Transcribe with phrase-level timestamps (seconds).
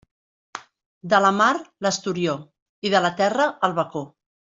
[1.11, 1.49] De la mar
[1.87, 2.33] l'esturió;
[2.89, 4.03] i de la terra, el bacó.